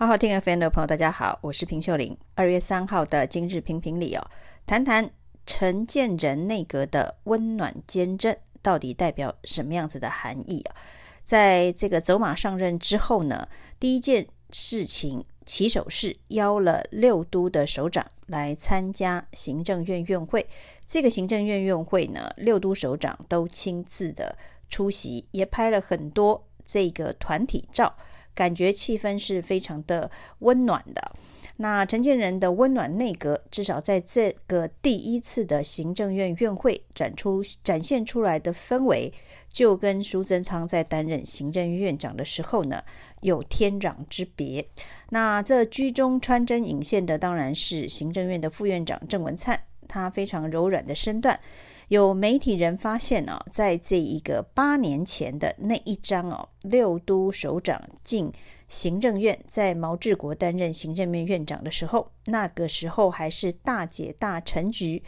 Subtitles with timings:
[0.00, 2.16] 好好听 FM 的朋友，大家好，我是平秀玲。
[2.36, 4.24] 二月三号的今日评评里哦，
[4.64, 5.10] 谈谈
[5.44, 10.76] 陈建仁内阁的温暖监政到底代表什么样子的含义啊？
[11.24, 13.48] 在这个走马上任之后呢，
[13.80, 20.46] 第一件事情起手是邀了六都的首长来参加行政院院会。
[20.86, 24.38] 这个行政院院会呢，六都首长都亲自的
[24.68, 27.92] 出席，也拍了很多这个团体照。
[28.38, 31.12] 感觉气氛是非常的温暖的。
[31.56, 39.12] 那陈建仁的温暖内阁，至少在这个第一次的行政院院会展出展现出来的氛围，
[39.50, 42.80] 就跟苏贞昌在担任行政院院长的时候呢，
[43.22, 44.64] 有天壤之别。
[45.10, 51.40] 那这居中穿针引线的，当然是行政院的副院长郑文灿，他非常柔软的身段。
[51.88, 58.30] 有媒体人发现哦，在这一个八年前的那一张哦，六都首长进
[58.68, 65.02] 行政院，在毛治国担任行政院院长的时候，那个时候还是大姐大陈菊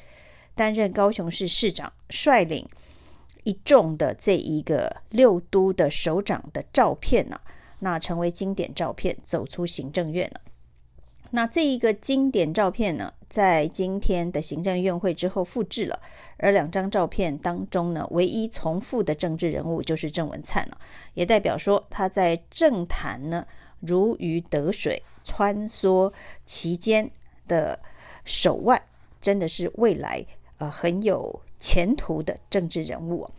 [0.54, 2.66] 担任高雄市市长，率领
[3.44, 7.38] 一众的这一个六都的首长的照片呢，
[7.80, 10.40] 那成为经典照片，走出行政院了。
[11.32, 16.00] 那这一个经典照片呢，在今天的行政院会之后复制了，
[16.38, 20.76] 而两张照片当中呢，唯一重复的政治人物就是郑文灿了，
[21.14, 23.46] 也代表说他在政坛呢
[23.78, 26.12] 如鱼得水，穿梭
[26.44, 27.08] 其间
[27.46, 27.78] 的
[28.24, 28.82] 手腕，
[29.20, 30.26] 真的是未来
[30.58, 33.30] 呃很有前途的政治人物。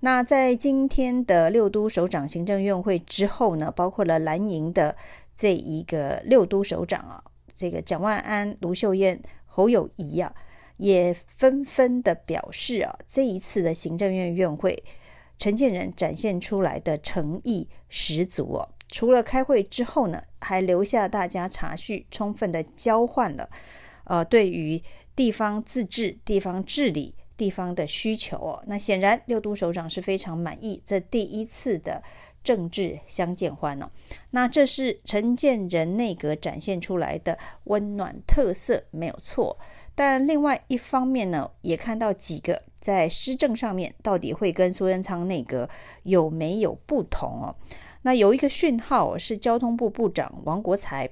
[0.00, 4.96] 那在今天的六都首长行政院会之后呢，包括了蓝营的
[5.36, 7.22] 这一个六都首长啊。
[7.56, 10.32] 这个蒋万安、卢秀燕、侯友宜啊，
[10.76, 14.84] 也纷纷的表示啊，这一次的行政院院会，
[15.38, 18.68] 陈建仁展现出来的诚意十足哦。
[18.88, 23.48] 除了开会之后呢，还留下大家茶叙，充分的交换了
[24.04, 24.80] 呃，对于
[25.16, 28.62] 地方自治、地方治理、地方的需求哦。
[28.66, 32.02] 那显然六都首长是非常满意这第一次的。
[32.46, 33.90] 政治相见欢哦，
[34.30, 39.58] 那这是陈建仁内阁展现出来的温暖特色，没有错。
[39.96, 45.68] 但另外一方面呢，也看到几个在施政上面到底会跟苏贞昌内阁
[46.04, 47.56] 有没有不同哦。
[48.02, 51.10] 那有一个讯号是交通部部长王国材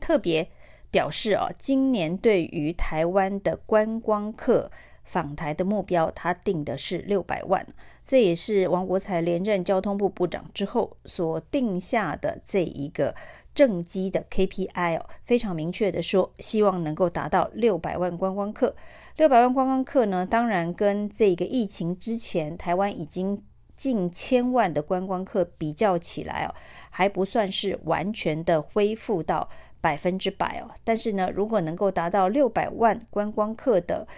[0.00, 0.48] 特别
[0.90, 4.70] 表示哦，今年对于台湾的观光客。
[5.04, 7.64] 访台的目标，他定的是六百万，
[8.04, 13.14] 这也是王国材连任交通部部长之后所定下的这一个
[13.54, 18.74] 政绩的 KPI，非常明确的说，希望能够达到六百万观光客。
[19.16, 23.40] 六百万观光客呢，当然跟这个疫情之前台湾已经
[23.76, 26.54] 近千万的观光客比较起来哦，
[26.90, 29.48] 还不算是完全的恢复到
[29.80, 30.70] 百分之百哦。
[30.82, 34.08] 但是呢，如果能够达到六百万观光客的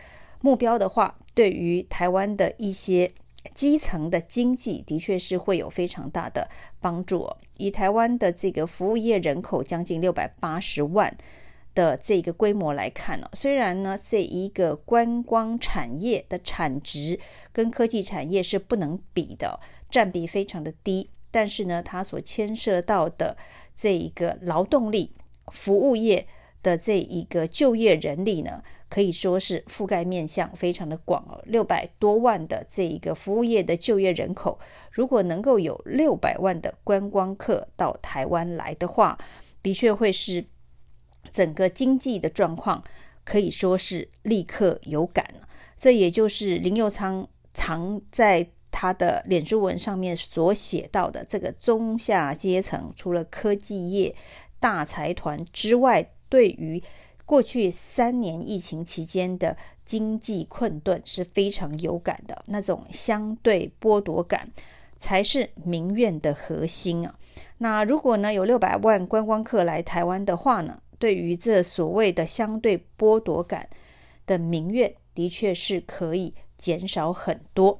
[0.46, 3.10] 目标的话，对于台湾的一些
[3.52, 6.48] 基层的经济，的确是会有非常大的
[6.80, 7.28] 帮助。
[7.56, 11.12] 以台湾的这个服务业人口将近六百八十万
[11.74, 17.18] 的这个规模来看呢，虽然呢这一个观光产业的产值
[17.52, 19.58] 跟科技产业是不能比的，
[19.90, 23.36] 占比非常的低，但是呢，它所牵涉到的
[23.74, 25.10] 这一个劳动力
[25.48, 26.28] 服务业
[26.66, 34.58] 的这一个就业人力呢，可以说是覆盖面向非常的广哦，六百多万的这一个服务业的就业人口，
[34.90, 39.16] 如果能够有六百万的观光客到台湾来的话，
[39.62, 40.44] 的确会是
[41.30, 42.82] 整个经济的状况
[43.22, 45.24] 可以说是立刻有感。
[45.76, 54.16] 这也就是林佑昌常在他的脸书文上面所写到的，这个中下阶层除了科技业
[54.58, 56.82] 大财团之外，对于
[57.24, 64.48] 过去三年疫情期间的经济困顿是非常有感的，那种相对剥夺感
[64.96, 67.14] 才是民怨的核心啊。
[67.58, 73.68] 那如果呢有六百万观光客来台湾的话呢，对于这所谓的相对剥夺感
[74.26, 77.78] 的民怨，的确是可以减少很多。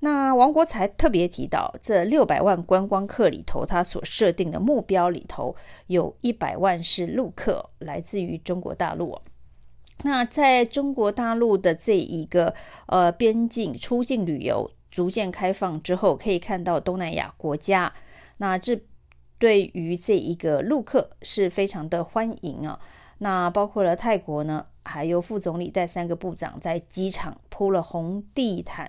[0.00, 5.56] 那王国材特别提到，这六百万观光客里头，他所设定的目标里头，
[5.88, 9.18] 有一百万是陆客，来自于中国大陆。
[10.04, 12.54] 那在中国大陆的这一个
[12.86, 17.92] 呃边境出境旅游逐渐开放之后，可以看到东南亚国家，
[18.36, 18.80] 那这
[19.36, 22.78] 对于这一个陆客是非常的欢迎啊。
[23.18, 28.88] 那包括了泰国呢，还有副总理带三个部长在机场铺了红地毯。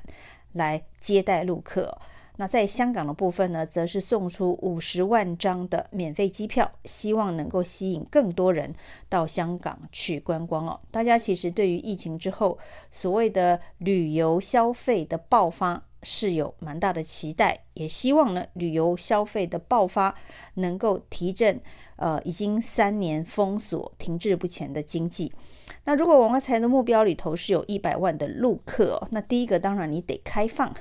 [0.54, 1.98] 来接待陆客，
[2.38, 8.74] 那在香港的部分呢，则是送出五十万张的免费机票，希望能够吸引更多人
[9.08, 10.80] 到香港去观光哦。
[10.90, 12.58] 大家其实对于疫情之后
[12.90, 20.16] 所谓的旅游消费的爆发是有蛮大的期待，也希望呢旅游消费的爆发
[20.54, 21.60] 能够提振
[21.98, 25.32] 呃已经三年封锁停滞不前的经济。
[25.90, 30.72] 那如果王国材的目标里头是有一百万的陆客哦，那第一个当然你得开放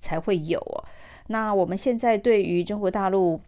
[0.00, 0.82] 才会有哦。
[1.28, 3.40] 那我们现在对于中国大陆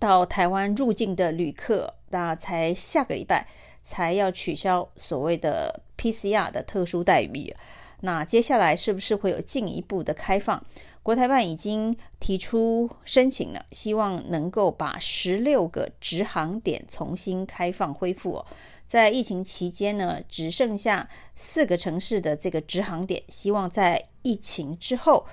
[0.00, 3.46] 到台湾入境的旅客，那才下个礼拜
[3.84, 7.54] 才要取消所谓的 PCR 的特殊待遇。
[8.00, 10.60] 那接下来是不是会有进一步的开放？
[11.04, 18.46] 国台办已经提出申请了，希望能够把十六个直航点重新开放恢复哦。
[18.86, 25.26] 在疫情期间呢，只剩下四个城市的这个直航点，希望在疫情之后。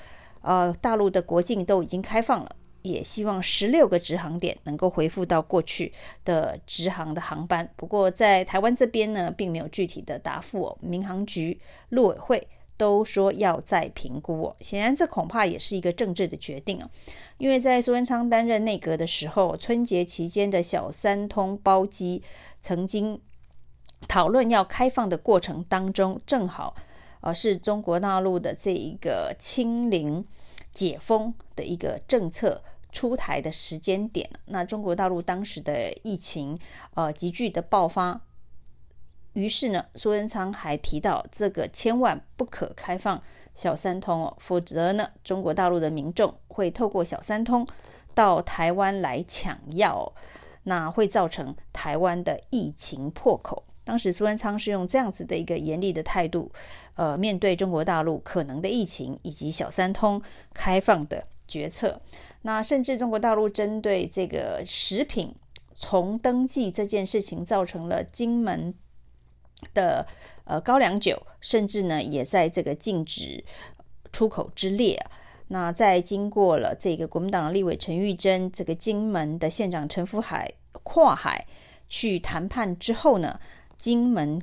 [0.44, 5.94] 呃，大陆的国境都已经开放了，也希望十六个直航点能够恢复到过去
[6.26, 7.72] 的直航的航班。
[7.76, 10.78] 不过，在台湾这边呢，并没有具体的答复哦。
[10.82, 14.56] 民航局、陆委会都说要再评估哦。
[14.62, 16.90] 显然，这恐怕也是一个政治的决定哦。
[17.38, 22.24] 因为在苏贞昌担任内阁的时候，春节期间的小三通包机
[22.60, 23.22] 曾经
[24.08, 26.76] 讨论要开放的过程当中，正好。
[27.24, 30.26] 而是中国大陆的这一个清零
[30.74, 34.28] 解封的一个政策出台的时间点。
[34.46, 36.58] 那中国大陆当时的疫情
[36.96, 38.20] 呃急剧的爆发，
[39.34, 43.22] 于是呢，苏贞昌还提到这个千万不可开放
[43.54, 47.68] 小三通哦，否则呢，中国大陆的民众会透过小三通
[48.16, 50.12] 到台湾来抢药，
[50.64, 53.64] 那会造成台湾的疫情破口。
[53.92, 56.50] 当时苏贞昌是用这样子的一个严厉的态度，
[56.96, 60.22] 呃，面对中国大陆可能的疫情以及小三通
[60.54, 62.00] 开放的决策。
[62.44, 65.36] 那甚至中国大陆针对这个食品
[65.78, 68.74] 重登记这件事情，造成了金门
[69.74, 70.08] 的
[70.46, 73.44] 呃高粱酒，甚至呢也在这个禁止
[74.14, 74.98] 出口之列。
[75.50, 81.46] 那在经过了这个国民党立委陈玉珍，这个金门的县长陈福海跨海
[81.90, 83.38] 去谈判之后呢，
[83.82, 84.40] 金门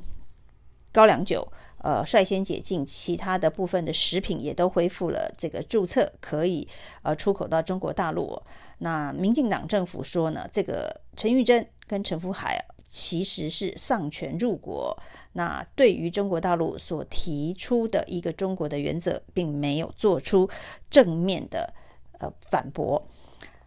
[0.90, 1.46] 高粱酒，
[1.79, 6.67] 呃，率先解禁，其他的部分的食品也都恢复了这个注册，可以
[7.02, 8.43] 呃出口到中国大陆。
[8.79, 14.96] 那民进党政府说呢，这个陈玉珍跟陈福海其实是丧权辱国。
[15.35, 20.50] 那对于中国大陆所提出的一个中国的原则，并没有做出
[20.91, 21.73] 正面的
[22.19, 23.06] 呃反驳。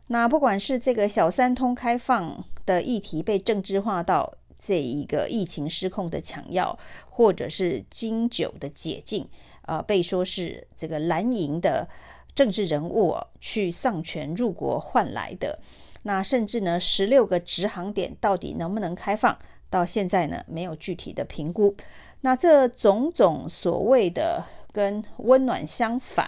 [0.07, 4.33] 那不管是这个小三通开放的议题被政治化到。
[4.63, 6.77] 这一个疫情失控的抢药，
[7.09, 9.27] 或者是金九的解禁，
[9.63, 11.89] 啊、被说是这个蓝营的
[12.35, 15.57] 政治人物、去丧权入国换来的。
[16.03, 19.35] 那甚至呢，十六个直航点到底能不能开放，
[19.69, 21.75] 到现在呢没有具体的评估。
[22.21, 26.25] 那这种种所谓的跟温暖相反，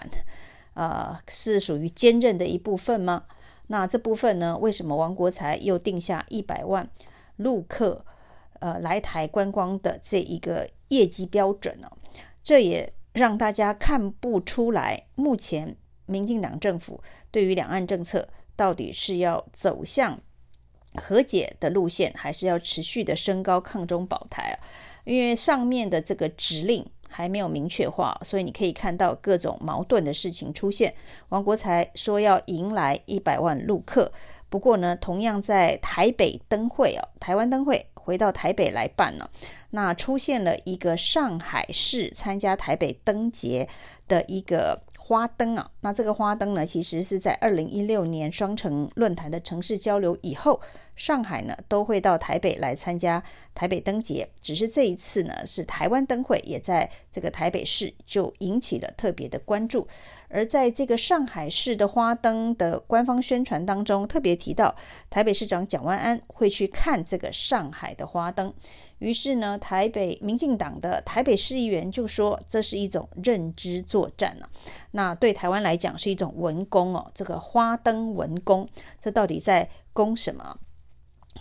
[0.74, 3.24] 啊、呃，是属于坚韧的一部分吗？
[3.68, 6.88] 那这部分呢，为什么王国材又定下一百万
[7.36, 8.04] 陆客？
[8.60, 11.96] 呃，来台观光的这一个业绩标准呢、哦，
[12.42, 20.18] 这也让大家看不出来，目前民进党政府对于两岸政策到底是要走向
[20.94, 24.56] 和解的路线，还是要持续的升高抗中保台啊？
[25.04, 30.94] 因为上面的这个指令还没有明确化，所以你可以看到各种矛盾的事情出现。
[31.28, 34.10] 王国材说要迎来一百万陆客，
[34.48, 37.86] 不过呢，同样在台北灯会哦，台湾灯会。
[38.04, 39.30] 回到台北来办了，
[39.70, 43.66] 那出现了一个上海市参加台北灯节
[44.06, 50.58] 的一个花灯啊，那这个花灯呢，其实是在二零一六年双城论坛的城市交流以后，
[50.96, 53.22] 上海呢都会到台北来参加
[53.54, 59.86] 台北灯节，只是这一次呢是台湾灯会也在这个台北市，就引起了特别的关注。
[60.30, 64.74] 而在这个上海市的花灯的官方宣传当中，特别提到
[65.10, 68.54] 台北市长蒋万安会去看这个上海的花灯。
[69.04, 74.48] 于是呢，台北民进党的台北市议员就说，这是一种认知作战啊。
[74.92, 78.66] 那对台湾来讲是一种文攻哦，这个花灯文攻，
[79.00, 80.56] 这到底在攻什么？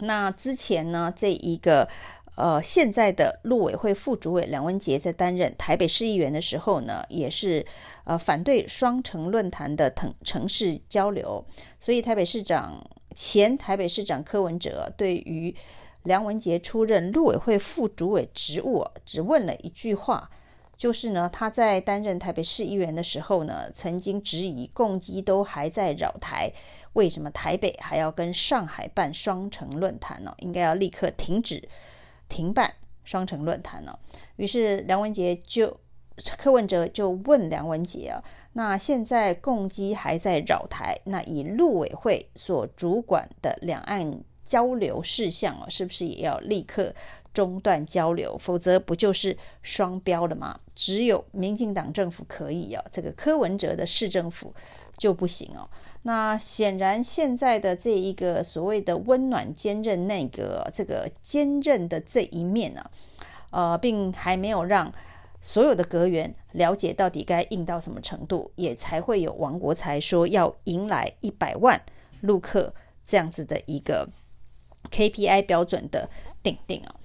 [0.02, 1.88] 那之前呢，这一个。
[2.36, 7.64] 呃，现在的陆委会副主委梁文杰在担任台北市议员的时候呢，也是
[8.06, 11.46] 呃反对双城论坛的城城市交流，
[11.80, 15.56] 所以台北市长前台北市长柯文哲对于
[16.04, 20.30] 梁文杰出任陆委会副主委职务，只问了一句话，
[20.78, 26.52] 就是呢，他在担任台北市议员的时候呢，曾经质疑共机都还在扰台，
[26.94, 30.34] 为什么台北还要跟上海办双城论坛呢？
[30.40, 31.70] 应该要立刻停止
[32.28, 33.98] 停办双城论坛呢？
[34.36, 35.80] 于是梁文杰就
[36.38, 44.22] 柯文哲就问梁文杰啊，那现在共机还在扰台，那以陆委会所主管的两岸
[44.54, 46.94] 交流事项哦，是不是也要立刻
[47.34, 48.38] 中断交流？
[48.38, 50.60] 否则不就是双标了吗？
[50.76, 54.54] 只有民进党政府可以哦，这个柯文哲的市政府
[54.96, 55.68] 就不行哦。
[56.04, 62.92] 那显然现在的这一个所谓的温暖坚韧内阁，这个坚韧的这一面呢，
[63.50, 64.94] 呃，并还没有让
[65.42, 71.82] 所有的阁员了解到底该硬到什么程度，也才会有王国材说要迎来一百万
[72.22, 72.72] 陆客
[73.08, 74.08] 这样子的一个。
[74.92, 76.10] KPI 标准的
[76.42, 76.96] 定定啊，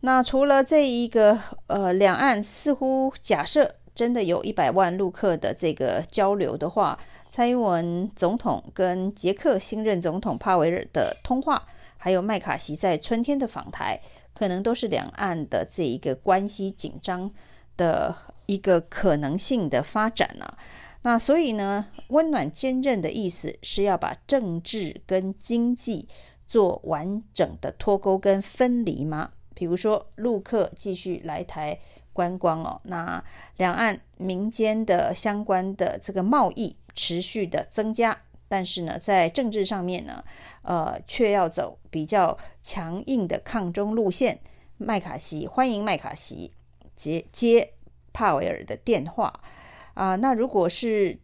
[0.00, 6.98] 那除了这一个呃，两岸似乎假设真的有一百万陆客的这个交流的话，
[7.30, 14.00] 蔡英文总统跟捷克新任总统帕维尔的通话，还有麦卡锡在春天的访台，
[14.34, 17.30] 可能都是两岸的这一个关系紧张
[17.76, 18.14] 的
[18.46, 20.58] 一个可能性的发展啊。
[21.02, 26.08] 那所以呢，温暖坚韧的意思是要把政治跟经济。
[26.52, 29.32] 做完整的脱钩跟分离吗？
[29.54, 31.78] 比如说陆客继续来台
[32.12, 33.24] 观光哦，那
[33.56, 38.14] 两岸民间的相关的这个贸易持续的增加，
[38.48, 40.22] 但是呢，在政治上面呢，
[40.60, 44.38] 呃，却要走比较强硬的抗中路线。
[44.76, 46.52] 麦卡锡欢迎麦卡锡
[46.94, 47.72] 接接
[48.12, 49.40] 帕维尔的电话
[49.94, 51.18] 啊，那如果是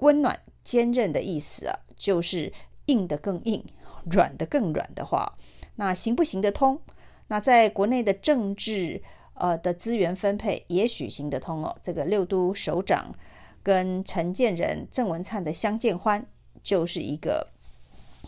[0.00, 2.50] 温暖坚韧的意思啊，就是
[2.86, 3.62] 硬的更硬。
[4.10, 5.36] 软的更软的话，
[5.76, 6.80] 那行不行得通？
[7.28, 9.02] 那在国内的政治
[9.34, 11.76] 呃的资源分配，也许行得通哦。
[11.82, 13.14] 这个六都首长
[13.62, 16.26] 跟陈建仁、郑文灿的相见欢，
[16.62, 17.48] 就是一个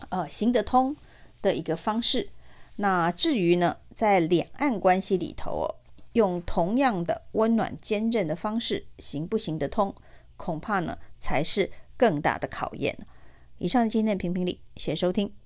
[0.09, 0.95] 呃行得通
[1.41, 2.29] 的一个方式。
[2.77, 5.75] 那至于呢，在两岸关系里头哦，
[6.13, 9.93] 用同样的温暖坚韧的方式，行不行得通？
[10.35, 12.97] 恐怕呢才是更大的考验。
[13.59, 15.42] 以上今天的评评理，谢谢收听。